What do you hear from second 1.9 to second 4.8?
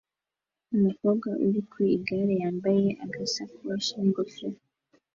igare yambaye agasakoshi n'ingofero